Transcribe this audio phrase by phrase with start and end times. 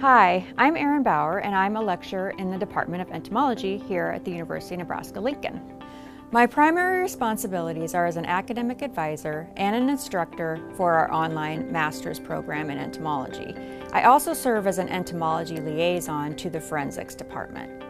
[0.00, 4.24] Hi, I'm Erin Bauer and I'm a lecturer in the Department of Entomology here at
[4.24, 5.82] the University of Nebraska-Lincoln.
[6.30, 12.20] My primary responsibilities are as an academic advisor and an instructor for our online master's
[12.20, 13.56] program in entomology.
[13.92, 17.82] I also serve as an entomology liaison to the forensics department.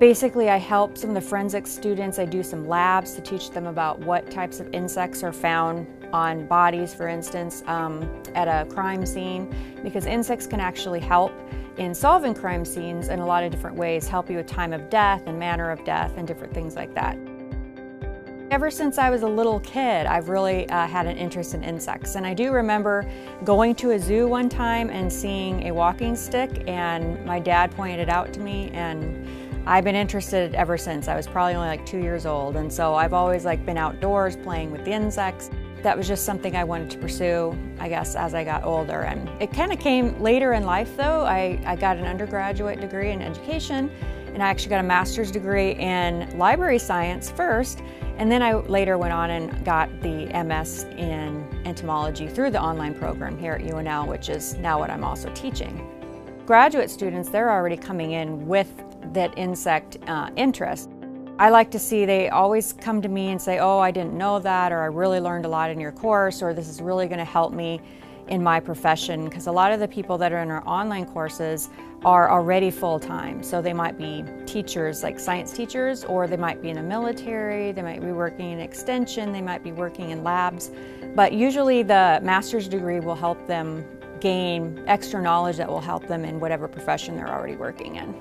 [0.00, 2.18] Basically, I help some of the forensic students.
[2.18, 6.46] I do some labs to teach them about what types of insects are found on
[6.46, 11.32] bodies, for instance, um, at a crime scene, because insects can actually help
[11.76, 14.90] in solving crime scenes in a lot of different ways, help you with time of
[14.90, 17.16] death and manner of death and different things like that.
[18.50, 22.14] Ever since I was a little kid, I've really uh, had an interest in insects.
[22.14, 23.10] And I do remember
[23.42, 28.00] going to a zoo one time and seeing a walking stick, and my dad pointed
[28.00, 31.08] it out to me, and I've been interested ever since.
[31.08, 34.36] I was probably only like two years old, and so I've always like been outdoors
[34.36, 35.48] playing with the insects.
[35.82, 39.02] That was just something I wanted to pursue, I guess, as I got older.
[39.02, 41.22] And it kind of came later in life, though.
[41.22, 43.90] I, I got an undergraduate degree in education,
[44.34, 47.80] and I actually got a master's degree in library science first,
[48.18, 52.94] and then I later went on and got the MS in entomology through the online
[52.94, 56.03] program here at UNL, which is now what I'm also teaching.
[56.46, 58.70] Graduate students, they're already coming in with
[59.14, 60.90] that insect uh, interest.
[61.38, 64.38] I like to see they always come to me and say, oh, I didn't know
[64.40, 67.18] that, or I really learned a lot in your course, or this is really going
[67.18, 67.80] to help me
[68.28, 69.24] in my profession.
[69.24, 71.70] Because a lot of the people that are in our online courses
[72.04, 73.42] are already full time.
[73.42, 77.72] So they might be teachers, like science teachers, or they might be in the military,
[77.72, 80.70] they might be working in extension, they might be working in labs.
[81.14, 83.82] But usually the master's degree will help them
[84.24, 88.14] gain extra knowledge that will help them in whatever profession they're already working in.